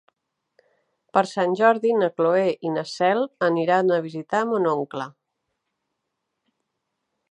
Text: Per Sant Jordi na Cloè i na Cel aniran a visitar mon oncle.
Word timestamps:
Per 1.17 1.21
Sant 1.31 1.53
Jordi 1.59 1.91
na 2.05 2.09
Cloè 2.15 2.47
i 2.69 2.73
na 2.79 2.85
Cel 2.95 3.23
aniran 3.51 3.93
a 3.99 4.03
visitar 4.09 4.43
mon 4.55 4.69
oncle. 4.75 5.11